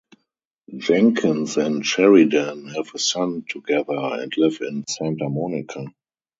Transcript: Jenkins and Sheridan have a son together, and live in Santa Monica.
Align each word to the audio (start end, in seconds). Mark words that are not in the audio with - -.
Jenkins 0.75 1.57
and 1.57 1.85
Sheridan 1.85 2.69
have 2.69 2.89
a 2.95 2.97
son 2.97 3.45
together, 3.47 3.95
and 3.99 4.35
live 4.35 4.57
in 4.61 4.83
Santa 4.87 5.29
Monica. 5.29 5.85